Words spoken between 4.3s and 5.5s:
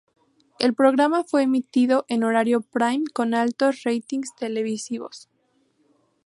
televisivos.